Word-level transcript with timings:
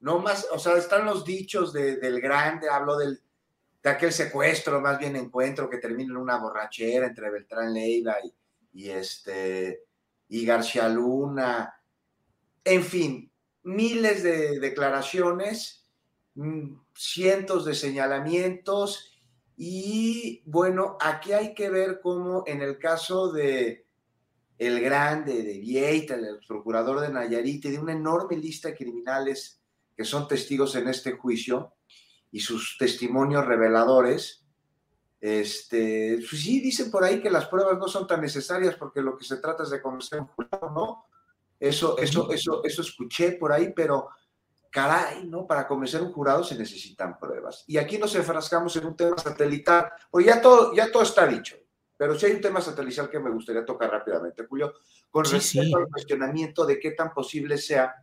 No 0.00 0.20
más, 0.20 0.46
o 0.52 0.58
sea, 0.58 0.76
están 0.76 1.04
los 1.04 1.24
dichos 1.24 1.72
del 1.72 2.20
grande, 2.20 2.68
hablo 2.68 2.96
del, 2.96 3.20
de 3.82 3.90
aquel 3.90 4.12
secuestro, 4.12 4.80
más 4.80 4.98
bien 4.98 5.16
encuentro 5.16 5.68
que 5.68 5.78
termina 5.78 6.12
en 6.12 6.18
una 6.18 6.38
borrachera 6.38 7.06
entre 7.06 7.30
Beltrán 7.30 7.74
Leiva 7.74 8.16
y, 8.72 8.90
este, 8.90 9.84
y 10.28 10.44
García 10.46 10.88
Luna. 10.88 11.74
En 12.62 12.82
fin, 12.82 13.32
miles 13.64 14.22
de 14.22 14.60
declaraciones, 14.60 15.88
mm, 16.34 16.74
cientos 16.94 17.64
de 17.64 17.74
señalamientos 17.74 19.18
y 19.60 20.42
bueno, 20.46 20.96
aquí 21.00 21.32
hay 21.32 21.52
que 21.52 21.68
ver 21.68 22.00
cómo 22.00 22.44
en 22.46 22.62
el 22.62 22.78
caso 22.78 23.32
de 23.32 23.86
el 24.56 24.80
grande, 24.80 25.42
de 25.42 25.58
Vieita, 25.58 26.14
el 26.14 26.38
procurador 26.46 27.00
de 27.00 27.10
Nayarit, 27.10 27.64
de 27.66 27.78
una 27.78 27.92
enorme 27.92 28.36
lista 28.36 28.68
de 28.68 28.76
criminales 28.76 29.57
que 29.98 30.04
son 30.04 30.28
testigos 30.28 30.76
en 30.76 30.86
este 30.86 31.10
juicio 31.10 31.74
y 32.30 32.38
sus 32.38 32.76
testimonios 32.78 33.44
reveladores, 33.44 34.46
este, 35.20 36.18
pues 36.18 36.40
sí 36.40 36.60
dicen 36.60 36.88
por 36.88 37.02
ahí 37.02 37.20
que 37.20 37.28
las 37.28 37.46
pruebas 37.46 37.76
no 37.78 37.88
son 37.88 38.06
tan 38.06 38.20
necesarias 38.20 38.76
porque 38.76 39.02
lo 39.02 39.18
que 39.18 39.24
se 39.24 39.38
trata 39.38 39.64
es 39.64 39.70
de 39.70 39.82
conocer 39.82 40.20
un 40.20 40.28
jurado, 40.28 40.70
¿no? 40.70 41.06
Eso, 41.58 41.98
eso, 41.98 42.30
eso, 42.30 42.62
eso 42.62 42.82
escuché 42.82 43.32
por 43.32 43.50
ahí, 43.50 43.72
pero 43.74 44.10
caray, 44.70 45.26
¿no? 45.26 45.48
Para 45.48 45.66
convencer 45.66 46.00
un 46.00 46.12
jurado 46.12 46.44
se 46.44 46.56
necesitan 46.56 47.18
pruebas. 47.18 47.64
Y 47.66 47.76
aquí 47.76 47.98
nos 47.98 48.14
enfrascamos 48.14 48.76
en 48.76 48.86
un 48.86 48.94
tema 48.94 49.18
satelital, 49.18 49.90
pues 50.12 50.26
ya 50.26 50.40
todo, 50.40 50.72
ya 50.74 50.92
todo 50.92 51.02
está 51.02 51.26
dicho, 51.26 51.56
pero 51.96 52.16
sí 52.16 52.26
hay 52.26 52.32
un 52.34 52.40
tema 52.40 52.60
satelital 52.60 53.10
que 53.10 53.18
me 53.18 53.30
gustaría 53.30 53.64
tocar 53.64 53.90
rápidamente, 53.90 54.46
Julio, 54.46 54.74
con 55.10 55.24
respecto 55.24 55.76
al 55.76 55.88
cuestionamiento 55.88 56.64
de 56.64 56.78
qué 56.78 56.92
tan 56.92 57.12
posible 57.12 57.58
sea 57.58 57.96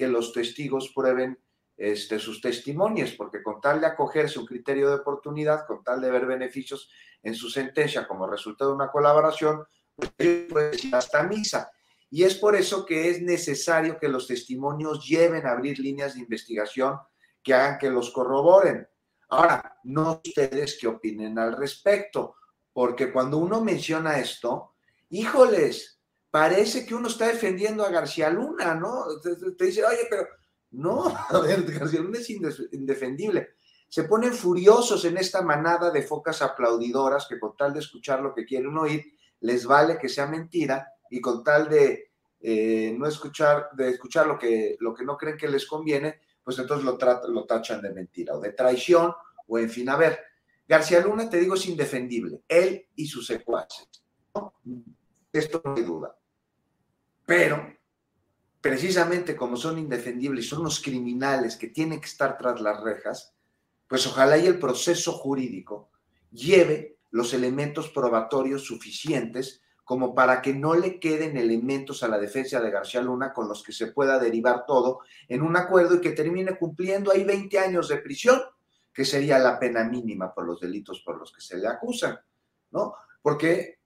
que 0.00 0.08
los 0.08 0.32
testigos 0.32 0.90
prueben 0.94 1.38
este, 1.76 2.18
sus 2.18 2.40
testimonios, 2.40 3.12
porque 3.12 3.42
con 3.42 3.60
tal 3.60 3.82
de 3.82 3.86
acogerse 3.86 4.38
un 4.38 4.46
criterio 4.46 4.88
de 4.88 4.94
oportunidad, 4.94 5.66
con 5.66 5.84
tal 5.84 6.00
de 6.00 6.10
ver 6.10 6.24
beneficios 6.24 6.90
en 7.22 7.34
su 7.34 7.50
sentencia 7.50 8.08
como 8.08 8.26
resultado 8.26 8.70
de 8.70 8.76
una 8.76 8.90
colaboración, 8.90 9.62
pues 9.94 10.90
hasta 10.90 11.22
misa. 11.24 11.70
Y 12.08 12.22
es 12.22 12.34
por 12.36 12.56
eso 12.56 12.86
que 12.86 13.10
es 13.10 13.20
necesario 13.20 13.98
que 13.98 14.08
los 14.08 14.26
testimonios 14.26 15.06
lleven 15.06 15.46
a 15.46 15.50
abrir 15.50 15.78
líneas 15.78 16.14
de 16.14 16.20
investigación 16.20 16.98
que 17.42 17.52
hagan 17.52 17.76
que 17.76 17.90
los 17.90 18.10
corroboren. 18.10 18.88
Ahora, 19.28 19.76
no 19.84 20.22
ustedes 20.24 20.78
qué 20.80 20.88
opinen 20.88 21.38
al 21.38 21.54
respecto, 21.58 22.36
porque 22.72 23.12
cuando 23.12 23.36
uno 23.36 23.62
menciona 23.62 24.18
esto, 24.18 24.76
híjoles, 25.10 25.99
parece 26.30 26.86
que 26.86 26.94
uno 26.94 27.08
está 27.08 27.26
defendiendo 27.26 27.84
a 27.84 27.90
García 27.90 28.30
Luna, 28.30 28.74
¿no? 28.74 29.04
Te, 29.20 29.64
dice, 29.64 29.84
oye, 29.84 30.06
pero 30.08 30.26
no, 30.72 31.06
a 31.28 31.40
ver, 31.40 31.62
García 31.62 32.00
Luna 32.00 32.18
es 32.18 32.30
indefendible. 32.30 33.50
Se 33.88 34.04
ponen 34.04 34.32
furiosos 34.32 35.04
en 35.04 35.16
esta 35.16 35.42
manada 35.42 35.90
de 35.90 36.02
focas 36.02 36.42
aplaudidoras 36.42 37.26
que 37.28 37.40
con 37.40 37.56
tal 37.56 37.72
de 37.72 37.80
escuchar 37.80 38.20
lo 38.20 38.32
que 38.34 38.44
quieren 38.44 38.76
oír, 38.78 39.04
les 39.40 39.66
vale 39.66 39.98
que 39.98 40.08
sea 40.08 40.26
mentira 40.26 40.86
y 41.10 41.20
con 41.20 41.42
tal 41.42 41.68
de 41.68 42.12
eh, 42.40 42.94
no 42.96 43.06
escuchar, 43.06 43.70
de 43.72 43.90
escuchar 43.90 44.26
lo 44.26 44.38
que, 44.38 44.76
lo 44.78 44.94
que 44.94 45.04
no 45.04 45.16
creen 45.16 45.36
que 45.36 45.48
les 45.48 45.66
conviene, 45.66 46.20
pues 46.44 46.58
entonces 46.58 46.84
lo, 46.84 46.96
lo 47.28 47.46
tachan 47.46 47.82
de 47.82 47.92
mentira 47.92 48.34
o 48.34 48.40
de 48.40 48.52
traición 48.52 49.12
o 49.48 49.58
en 49.58 49.68
fin, 49.68 49.88
a 49.88 49.96
ver, 49.96 50.20
García 50.68 51.00
Luna, 51.00 51.28
te 51.28 51.40
digo, 51.40 51.56
es 51.56 51.66
indefendible, 51.66 52.42
él 52.46 52.86
y 52.94 53.06
sus 53.06 53.26
secuaces. 53.26 53.88
Esto 55.32 55.60
no 55.64 55.74
hay 55.74 55.82
duda. 55.82 56.16
Pero, 57.30 57.64
precisamente 58.60 59.36
como 59.36 59.56
son 59.56 59.78
indefendibles, 59.78 60.48
son 60.48 60.64
los 60.64 60.82
criminales 60.82 61.56
que 61.56 61.68
tienen 61.68 62.00
que 62.00 62.08
estar 62.08 62.36
tras 62.36 62.60
las 62.60 62.82
rejas, 62.82 63.36
pues 63.86 64.04
ojalá 64.08 64.36
y 64.36 64.48
el 64.48 64.58
proceso 64.58 65.12
jurídico 65.12 65.92
lleve 66.32 66.98
los 67.12 67.32
elementos 67.32 67.88
probatorios 67.90 68.64
suficientes 68.64 69.62
como 69.84 70.12
para 70.12 70.42
que 70.42 70.52
no 70.52 70.74
le 70.74 70.98
queden 70.98 71.36
elementos 71.36 72.02
a 72.02 72.08
la 72.08 72.18
defensa 72.18 72.60
de 72.60 72.72
García 72.72 73.00
Luna 73.00 73.32
con 73.32 73.46
los 73.46 73.62
que 73.62 73.70
se 73.70 73.92
pueda 73.92 74.18
derivar 74.18 74.66
todo 74.66 74.98
en 75.28 75.42
un 75.42 75.56
acuerdo 75.56 75.94
y 75.94 76.00
que 76.00 76.10
termine 76.10 76.58
cumpliendo 76.58 77.12
ahí 77.12 77.22
20 77.22 77.60
años 77.60 77.86
de 77.86 77.98
prisión, 77.98 78.40
que 78.92 79.04
sería 79.04 79.38
la 79.38 79.56
pena 79.56 79.84
mínima 79.84 80.34
por 80.34 80.46
los 80.46 80.58
delitos 80.58 81.00
por 81.06 81.16
los 81.16 81.32
que 81.32 81.40
se 81.40 81.58
le 81.58 81.68
acusan, 81.68 82.18
¿no? 82.72 82.96
Porque, 83.22 83.78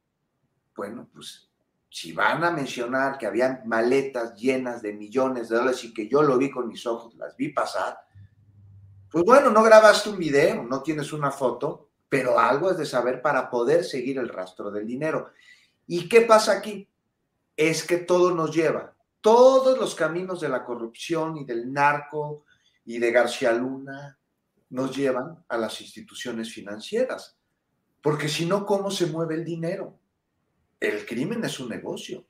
bueno, 0.74 1.10
pues 1.12 1.50
si 1.94 2.10
van 2.10 2.42
a 2.42 2.50
mencionar 2.50 3.18
que 3.18 3.26
habían 3.26 3.62
maletas 3.66 4.34
llenas 4.34 4.82
de 4.82 4.92
millones 4.92 5.48
de 5.48 5.54
dólares 5.54 5.84
y 5.84 5.94
que 5.94 6.08
yo 6.08 6.24
lo 6.24 6.36
vi 6.36 6.50
con 6.50 6.66
mis 6.66 6.84
ojos, 6.88 7.14
las 7.14 7.36
vi 7.36 7.50
pasar, 7.50 7.96
pues 9.08 9.24
bueno, 9.24 9.48
no 9.50 9.62
grabaste 9.62 10.10
un 10.10 10.18
video, 10.18 10.64
no 10.64 10.82
tienes 10.82 11.12
una 11.12 11.30
foto, 11.30 11.90
pero 12.08 12.36
algo 12.36 12.72
es 12.72 12.78
de 12.78 12.84
saber 12.84 13.22
para 13.22 13.48
poder 13.48 13.84
seguir 13.84 14.18
el 14.18 14.28
rastro 14.28 14.72
del 14.72 14.88
dinero. 14.88 15.30
¿Y 15.86 16.08
qué 16.08 16.22
pasa 16.22 16.54
aquí? 16.54 16.88
Es 17.56 17.86
que 17.86 17.98
todo 17.98 18.34
nos 18.34 18.52
lleva, 18.52 18.96
todos 19.20 19.78
los 19.78 19.94
caminos 19.94 20.40
de 20.40 20.48
la 20.48 20.64
corrupción 20.64 21.36
y 21.36 21.44
del 21.44 21.72
narco 21.72 22.44
y 22.84 22.98
de 22.98 23.12
García 23.12 23.52
Luna 23.52 24.18
nos 24.70 24.96
llevan 24.96 25.44
a 25.48 25.56
las 25.56 25.80
instituciones 25.80 26.52
financieras. 26.52 27.38
Porque 28.02 28.28
si 28.28 28.46
no, 28.46 28.66
¿cómo 28.66 28.90
se 28.90 29.06
mueve 29.06 29.36
el 29.36 29.44
dinero? 29.44 30.00
El 30.84 31.06
crimen 31.06 31.42
es 31.44 31.58
un 31.60 31.70
negocio. 31.70 32.26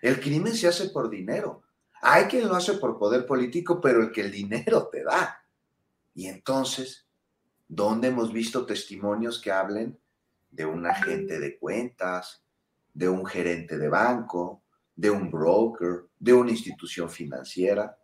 El 0.00 0.20
crimen 0.20 0.54
se 0.54 0.68
hace 0.68 0.90
por 0.90 1.10
dinero. 1.10 1.62
Hay 2.02 2.24
quien 2.26 2.46
lo 2.46 2.54
hace 2.54 2.74
por 2.74 2.98
poder 2.98 3.26
político, 3.26 3.80
pero 3.80 4.00
el 4.00 4.12
que 4.12 4.20
el 4.20 4.30
dinero 4.30 4.88
te 4.92 5.02
da. 5.02 5.44
Y 6.14 6.26
entonces, 6.26 7.06
¿dónde 7.66 8.08
hemos 8.08 8.32
visto 8.32 8.64
testimonios 8.64 9.40
que 9.40 9.50
hablen 9.50 9.98
de 10.50 10.64
un 10.64 10.86
agente 10.86 11.40
de 11.40 11.58
cuentas, 11.58 12.44
de 12.94 13.08
un 13.08 13.26
gerente 13.26 13.76
de 13.76 13.88
banco, 13.88 14.62
de 14.94 15.10
un 15.10 15.30
broker, 15.30 16.04
de 16.18 16.32
una 16.32 16.52
institución 16.52 17.10
financiera? 17.10 17.98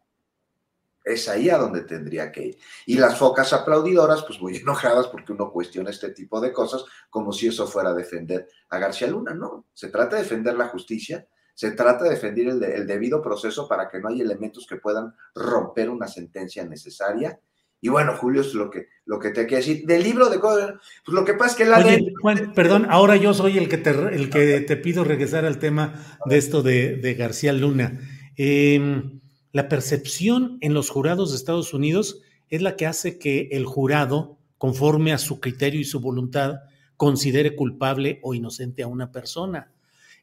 Es 1.04 1.28
ahí 1.28 1.50
a 1.50 1.58
donde 1.58 1.82
tendría 1.82 2.30
que 2.30 2.46
ir. 2.46 2.58
Y 2.86 2.96
las 2.96 3.18
focas 3.18 3.52
aplaudidoras, 3.52 4.22
pues 4.24 4.40
muy 4.40 4.56
enojadas 4.58 5.08
porque 5.08 5.32
uno 5.32 5.50
cuestiona 5.50 5.90
este 5.90 6.10
tipo 6.10 6.40
de 6.40 6.52
cosas 6.52 6.84
como 7.10 7.32
si 7.32 7.48
eso 7.48 7.66
fuera 7.66 7.90
a 7.90 7.94
defender 7.94 8.48
a 8.70 8.78
García 8.78 9.08
Luna. 9.08 9.34
No, 9.34 9.66
se 9.72 9.88
trata 9.88 10.16
de 10.16 10.22
defender 10.22 10.54
la 10.56 10.68
justicia, 10.68 11.26
se 11.54 11.72
trata 11.72 12.04
de 12.04 12.10
defender 12.10 12.48
el, 12.48 12.86
debido 12.86 13.20
proceso 13.20 13.68
para 13.68 13.88
que 13.88 14.00
no 14.00 14.08
haya 14.08 14.22
elementos 14.22 14.66
que 14.66 14.76
puedan 14.76 15.14
romper 15.34 15.90
una 15.90 16.08
sentencia 16.08 16.64
necesaria. 16.64 17.38
Y 17.84 17.88
bueno, 17.88 18.16
Julio, 18.16 18.42
es 18.42 18.54
lo 18.54 18.70
que, 18.70 18.86
lo 19.06 19.18
que 19.18 19.30
te 19.30 19.44
quiero 19.44 19.56
decir. 19.56 19.84
Del 19.84 20.04
libro 20.04 20.30
de 20.30 20.38
pues 20.38 20.78
lo 21.08 21.24
que 21.24 21.34
pasa 21.34 21.50
es 21.50 21.56
que 21.56 21.64
la 21.64 21.78
Oye, 21.78 22.12
Juan, 22.20 22.52
perdón, 22.54 22.86
ahora 22.88 23.16
yo 23.16 23.34
soy 23.34 23.58
el 23.58 23.68
que 23.68 23.76
te, 23.76 23.90
el 23.90 24.30
que 24.30 24.60
te 24.60 24.76
pido 24.76 25.02
regresar 25.02 25.44
al 25.44 25.58
tema 25.58 25.94
de 26.26 26.38
esto 26.38 26.62
de, 26.62 26.96
de 26.96 27.14
García 27.14 27.52
Luna. 27.52 27.98
Eh, 28.36 29.20
la 29.52 29.68
percepción 29.68 30.56
en 30.62 30.72
los 30.72 30.88
jurados 30.88 31.30
de 31.30 31.36
Estados 31.36 31.74
Unidos 31.74 32.22
es 32.48 32.62
la 32.62 32.74
que 32.76 32.86
hace 32.86 33.18
que 33.18 33.48
el 33.52 33.66
jurado, 33.66 34.38
conforme 34.56 35.12
a 35.12 35.18
su 35.18 35.40
criterio 35.40 35.80
y 35.80 35.84
su 35.84 36.00
voluntad, 36.00 36.60
considere 36.96 37.54
culpable 37.54 38.18
o 38.22 38.34
inocente 38.34 38.82
a 38.82 38.86
una 38.86 39.12
persona. 39.12 39.72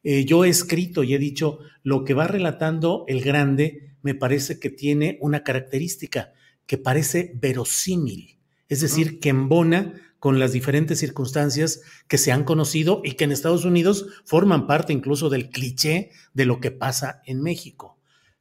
Eh, 0.04 0.26
yo 0.26 0.46
he 0.46 0.50
escrito 0.50 1.04
y 1.04 1.14
he 1.14 1.20
dicho, 1.20 1.60
lo 1.84 2.04
que 2.06 2.14
va 2.14 2.28
relatando 2.28 3.06
el 3.08 3.22
grande 3.22 3.94
me 4.02 4.16
parece 4.16 4.60
que 4.60 4.70
tiene 4.70 5.18
una 5.22 5.44
característica 5.44 6.34
que 6.66 6.78
parece 6.78 7.34
verosímil, 7.36 8.38
es 8.68 8.82
decir, 8.82 9.20
que 9.20 9.30
embona 9.30 9.94
con 10.20 10.40
las 10.40 10.54
diferentes 10.54 11.00
circunstancias 11.00 11.82
que 12.08 12.18
se 12.18 12.32
han 12.32 12.44
conocido 12.46 13.02
y 13.04 13.14
que 13.14 13.26
en 13.26 13.32
Estados 13.32 13.66
Unidos 13.66 14.08
forman 14.26 14.68
parte 14.68 14.94
incluso 14.94 15.30
del 15.30 15.50
cliché 15.50 16.12
de 16.34 16.46
lo 16.46 16.60
que 16.60 16.72
pasa 16.72 17.22
en 17.26 17.42
México. 17.42 17.99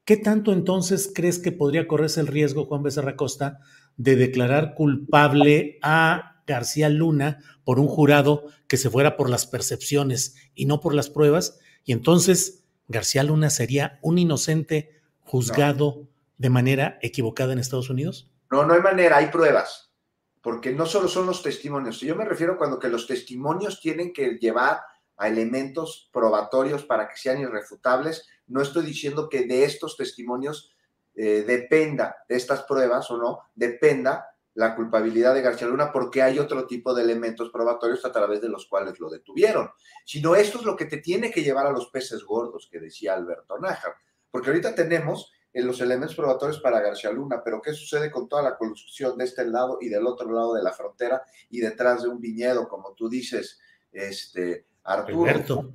¿Qué 0.08 0.16
tanto 0.16 0.54
entonces 0.54 1.12
crees 1.14 1.38
que 1.38 1.52
podría 1.52 1.86
correrse 1.86 2.20
el 2.20 2.28
riesgo, 2.28 2.64
Juan 2.64 2.82
Becerra 2.82 3.14
Costa, 3.14 3.60
de 3.98 4.16
declarar 4.16 4.72
culpable 4.72 5.78
a 5.82 6.40
García 6.46 6.88
Luna 6.88 7.44
por 7.62 7.78
un 7.78 7.88
jurado 7.88 8.46
que 8.68 8.78
se 8.78 8.88
fuera 8.88 9.18
por 9.18 9.28
las 9.28 9.46
percepciones 9.46 10.34
y 10.54 10.64
no 10.64 10.80
por 10.80 10.94
las 10.94 11.10
pruebas? 11.10 11.58
Y 11.84 11.92
entonces 11.92 12.64
García 12.86 13.22
Luna 13.22 13.50
sería 13.50 13.98
un 14.00 14.16
inocente 14.16 14.98
juzgado 15.20 16.08
de 16.38 16.48
manera 16.48 16.98
equivocada 17.02 17.52
en 17.52 17.58
Estados 17.58 17.90
Unidos? 17.90 18.30
No, 18.50 18.64
no 18.64 18.72
hay 18.72 18.80
manera, 18.80 19.18
hay 19.18 19.26
pruebas, 19.26 19.92
porque 20.40 20.72
no 20.72 20.86
solo 20.86 21.08
son 21.08 21.26
los 21.26 21.42
testimonios. 21.42 22.00
Yo 22.00 22.16
me 22.16 22.24
refiero 22.24 22.56
cuando 22.56 22.78
que 22.78 22.88
los 22.88 23.06
testimonios 23.06 23.78
tienen 23.78 24.14
que 24.14 24.38
llevar 24.40 24.78
a 25.18 25.28
elementos 25.28 26.08
probatorios 26.12 26.84
para 26.84 27.08
que 27.08 27.16
sean 27.16 27.40
irrefutables. 27.40 28.26
No 28.46 28.62
estoy 28.62 28.86
diciendo 28.86 29.28
que 29.28 29.46
de 29.46 29.64
estos 29.64 29.96
testimonios 29.96 30.74
eh, 31.14 31.44
dependa, 31.46 32.16
de 32.28 32.36
estas 32.36 32.62
pruebas 32.62 33.10
o 33.10 33.18
no, 33.18 33.40
dependa 33.54 34.30
la 34.54 34.74
culpabilidad 34.74 35.34
de 35.34 35.42
García 35.42 35.68
Luna 35.68 35.92
porque 35.92 36.22
hay 36.22 36.38
otro 36.38 36.66
tipo 36.66 36.94
de 36.94 37.02
elementos 37.02 37.50
probatorios 37.50 38.04
a 38.04 38.12
través 38.12 38.40
de 38.40 38.48
los 38.48 38.66
cuales 38.66 38.98
lo 38.98 39.10
detuvieron. 39.10 39.70
Sino 40.04 40.34
esto 40.34 40.58
es 40.58 40.64
lo 40.64 40.76
que 40.76 40.86
te 40.86 40.98
tiene 40.98 41.30
que 41.30 41.42
llevar 41.42 41.66
a 41.66 41.72
los 41.72 41.90
peces 41.90 42.24
gordos 42.24 42.68
que 42.70 42.80
decía 42.80 43.14
Alberto 43.14 43.58
Nájar. 43.58 43.94
Porque 44.30 44.50
ahorita 44.50 44.74
tenemos 44.74 45.32
en 45.52 45.66
los 45.66 45.80
elementos 45.80 46.16
probatorios 46.16 46.60
para 46.60 46.80
García 46.80 47.10
Luna, 47.10 47.42
pero 47.44 47.60
¿qué 47.60 47.72
sucede 47.72 48.10
con 48.10 48.28
toda 48.28 48.42
la 48.42 48.56
construcción 48.56 49.16
de 49.16 49.24
este 49.24 49.44
lado 49.44 49.78
y 49.80 49.88
del 49.88 50.06
otro 50.06 50.30
lado 50.30 50.54
de 50.54 50.62
la 50.62 50.72
frontera 50.72 51.22
y 51.50 51.60
detrás 51.60 52.02
de 52.02 52.08
un 52.08 52.20
viñedo, 52.20 52.68
como 52.68 52.94
tú 52.94 53.08
dices, 53.08 53.58
este, 53.92 54.66
Arturo? 54.88 55.30
Alberto. 55.30 55.72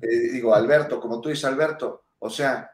Eh, 0.00 0.32
digo, 0.32 0.54
Alberto, 0.54 1.00
como 1.00 1.20
tú 1.20 1.28
dices, 1.28 1.44
Alberto, 1.44 2.04
o 2.18 2.30
sea, 2.30 2.70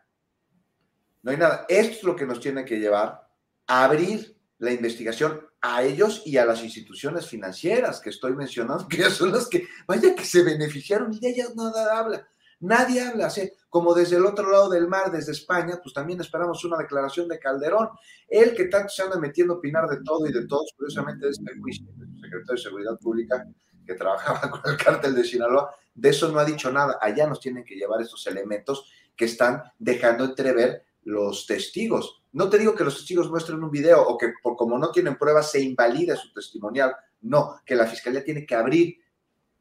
no 1.22 1.30
hay 1.30 1.36
nada. 1.36 1.66
Esto 1.68 1.96
es 1.96 2.02
lo 2.04 2.16
que 2.16 2.26
nos 2.26 2.40
tiene 2.40 2.64
que 2.64 2.78
llevar 2.78 3.26
a 3.66 3.84
abrir 3.84 4.36
la 4.58 4.72
investigación 4.72 5.40
a 5.62 5.82
ellos 5.82 6.22
y 6.24 6.36
a 6.36 6.44
las 6.44 6.62
instituciones 6.62 7.26
financieras 7.26 8.00
que 8.00 8.10
estoy 8.10 8.34
mencionando, 8.34 8.86
que 8.88 9.04
son 9.10 9.32
las 9.32 9.48
que, 9.48 9.66
vaya 9.86 10.14
que 10.14 10.24
se 10.24 10.42
beneficiaron 10.42 11.12
y 11.12 11.20
de 11.20 11.30
ellas 11.30 11.54
nada 11.56 11.98
habla. 11.98 12.26
Nadie 12.62 13.00
habla 13.00 13.26
así, 13.26 13.50
como 13.70 13.94
desde 13.94 14.16
el 14.16 14.26
otro 14.26 14.50
lado 14.50 14.68
del 14.68 14.86
mar, 14.86 15.10
desde 15.10 15.32
España, 15.32 15.80
pues 15.82 15.94
también 15.94 16.20
esperamos 16.20 16.62
una 16.62 16.76
declaración 16.76 17.26
de 17.26 17.38
Calderón. 17.38 17.88
Él 18.28 18.54
que 18.54 18.66
tanto 18.66 18.90
se 18.90 19.02
anda 19.02 19.18
metiendo 19.18 19.54
a 19.54 19.56
opinar 19.56 19.88
de 19.88 20.02
todo 20.04 20.26
y 20.26 20.32
de 20.32 20.46
todos, 20.46 20.70
curiosamente 20.76 21.24
de 21.24 21.32
este 21.32 21.58
juicio, 21.58 21.86
el 21.98 22.20
secretario 22.20 22.54
de 22.54 22.58
Seguridad 22.58 22.98
Pública, 22.98 23.46
que 23.90 23.96
trabajaba 23.96 24.40
con 24.50 24.60
el 24.70 24.76
cártel 24.76 25.14
de 25.14 25.24
Sinaloa, 25.24 25.74
de 25.94 26.10
eso 26.10 26.30
no 26.30 26.38
ha 26.38 26.44
dicho 26.44 26.70
nada. 26.70 26.98
Allá 27.00 27.26
nos 27.26 27.40
tienen 27.40 27.64
que 27.64 27.74
llevar 27.74 28.00
estos 28.00 28.24
elementos 28.28 28.88
que 29.16 29.24
están 29.24 29.62
dejando 29.78 30.24
entrever 30.24 30.84
los 31.02 31.44
testigos. 31.46 32.22
No 32.32 32.48
te 32.48 32.58
digo 32.58 32.74
que 32.74 32.84
los 32.84 32.96
testigos 32.96 33.28
muestren 33.28 33.62
un 33.64 33.70
video 33.70 34.00
o 34.02 34.16
que 34.16 34.32
por, 34.42 34.56
como 34.56 34.78
no 34.78 34.92
tienen 34.92 35.16
pruebas 35.16 35.50
se 35.50 35.60
invalida 35.60 36.14
su 36.14 36.32
testimonial. 36.32 36.94
No, 37.22 37.60
que 37.66 37.74
la 37.74 37.86
fiscalía 37.86 38.22
tiene 38.22 38.46
que 38.46 38.54
abrir 38.54 38.98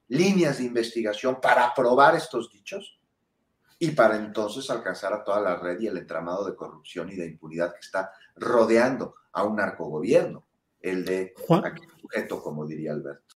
líneas 0.09 0.59
de 0.59 0.65
investigación 0.65 1.39
para 1.41 1.73
probar 1.73 2.15
estos 2.15 2.51
dichos 2.51 2.99
y 3.79 3.91
para 3.91 4.17
entonces 4.17 4.69
alcanzar 4.69 5.13
a 5.13 5.23
toda 5.23 5.41
la 5.41 5.55
red 5.55 5.79
y 5.79 5.87
el 5.87 5.97
entramado 5.97 6.45
de 6.45 6.55
corrupción 6.55 7.09
y 7.09 7.15
de 7.15 7.27
impunidad 7.27 7.73
que 7.73 7.79
está 7.79 8.11
rodeando 8.35 9.15
a 9.31 9.43
un 9.43 9.55
narcogobierno, 9.55 10.45
el 10.81 11.05
de 11.05 11.33
aquel 11.63 11.89
sujeto, 11.99 12.41
como 12.43 12.65
diría 12.65 12.91
Alberto. 12.91 13.35